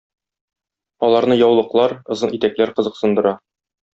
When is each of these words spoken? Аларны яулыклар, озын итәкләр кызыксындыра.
Аларны 1.07 1.37
яулыклар, 1.41 1.95
озын 2.17 2.35
итәкләр 2.39 2.75
кызыксындыра. 2.81 3.37